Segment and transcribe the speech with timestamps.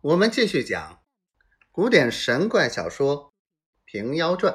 [0.00, 1.02] 我们继续讲
[1.72, 3.16] 古典神怪小说
[3.84, 4.54] 《平妖传》。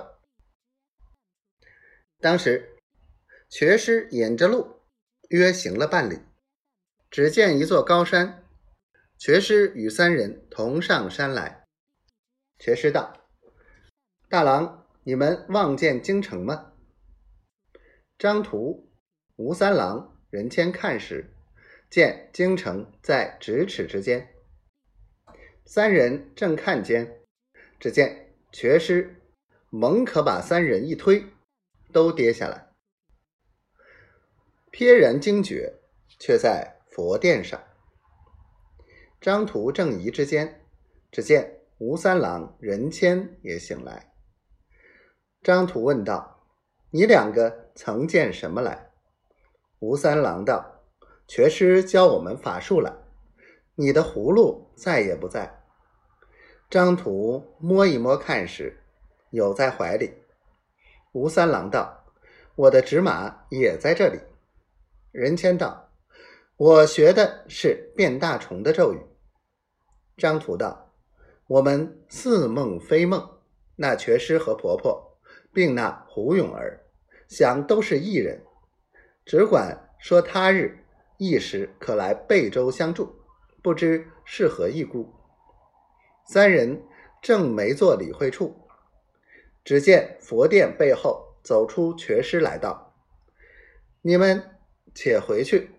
[2.21, 2.77] 当时，
[3.49, 4.83] 瘸师引着路，
[5.27, 6.21] 约行了半里，
[7.11, 8.45] 只见一座高山，
[9.17, 11.65] 瘸师与三人同上山来。
[12.57, 13.27] 瘸师道
[14.29, 16.71] ：“大郎，你们望见京城吗？”
[18.17, 18.93] 张图、
[19.35, 21.35] 吴三郎、任谦看时，
[21.89, 24.29] 见京城在咫尺之间。
[25.65, 27.21] 三人正看间，
[27.79, 29.21] 只见瘸师
[29.69, 31.25] 猛可把三人一推，
[31.91, 32.69] 都跌下来。
[34.71, 35.81] 瞥然惊觉，
[36.19, 37.61] 却在佛殿上。
[39.21, 40.65] 张图正疑之间，
[41.11, 44.13] 只见吴三郎、任谦也醒来。
[45.41, 46.45] 张图问道
[46.91, 48.91] ：“你两个曾见什么来？”
[49.79, 50.83] 吴三郎道
[51.27, 52.93] ：“瘸师教我们法术来。”
[53.75, 55.63] 你的葫芦在也不在？
[56.69, 58.83] 张图摸一摸看时，
[59.31, 60.13] 有在怀里。
[61.11, 62.05] 吴三郎道
[62.55, 64.19] ：“我的纸马也在这里。”
[65.11, 65.89] 任谦道
[66.57, 68.99] ：“我学的是变大虫的咒语。”
[70.17, 70.93] 张图道
[71.47, 73.27] ：“我们似梦非梦，
[73.75, 75.17] 那瘸师和婆婆，
[75.51, 76.79] 并那胡永儿，
[77.27, 78.43] 想都是一人，
[79.25, 80.85] 只管说他日
[81.17, 83.15] 一时可来贝州相助。”
[83.63, 85.13] 不知是何意故。
[86.25, 86.83] 三人
[87.21, 88.67] 正没做理会处，
[89.63, 92.93] 只见佛殿背后走出瘸师来道
[94.03, 94.57] ：“你们
[94.93, 95.71] 且回去，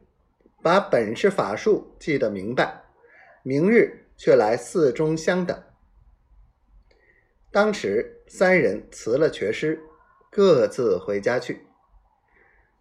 [0.63, 2.85] 把本事法术记得明白，
[3.43, 5.63] 明日却来寺中相等。”
[7.53, 9.79] 当时三人辞了瘸师，
[10.31, 11.67] 各自回家去。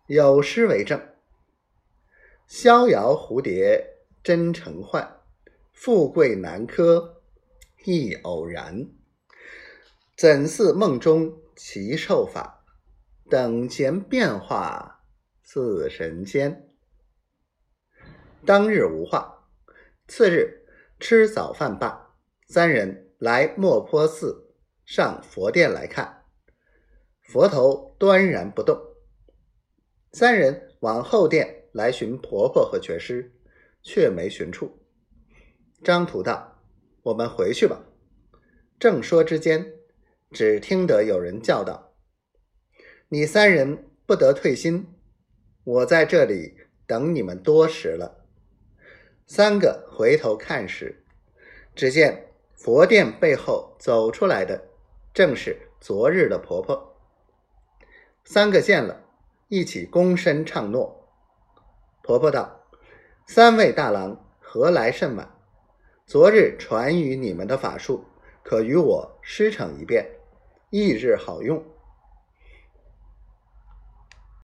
[0.08, 1.00] 有诗为证
[2.48, 3.90] ：“逍遥蝴蝶。”
[4.24, 5.20] 真诚幻，
[5.74, 7.22] 富贵难科，
[7.84, 8.88] 亦偶然。
[10.16, 12.64] 怎似梦中奇兽法？
[13.30, 15.04] 等闲变化
[15.44, 16.70] 似神仙。
[18.46, 19.50] 当日无话，
[20.08, 20.68] 次日
[21.02, 22.16] 吃早饭罢，
[22.48, 24.54] 三人来莫坡寺
[24.86, 26.24] 上佛殿来看，
[27.20, 28.80] 佛头端然不动。
[30.14, 33.34] 三人往后殿来寻婆婆和觉师。
[33.84, 34.80] 却没寻处。
[35.84, 36.62] 张图道
[37.04, 37.84] ：“我们回去吧。”
[38.80, 39.74] 正说之间，
[40.32, 41.94] 只听得有人叫道
[43.10, 44.96] ：“你三人不得退心，
[45.64, 46.56] 我在这里
[46.88, 48.26] 等你们多时了。”
[49.28, 51.06] 三个回头看时，
[51.76, 54.70] 只见佛殿背后走出来的
[55.14, 56.98] 正是昨日的婆婆。
[58.24, 59.04] 三个见了，
[59.50, 61.10] 一起躬身唱诺。
[62.02, 62.63] 婆婆道。
[63.26, 65.28] 三位大郎何来甚晚？
[66.06, 68.04] 昨日传与你们的法术，
[68.44, 70.06] 可与我师承一遍，
[70.72, 71.64] 翌日好用。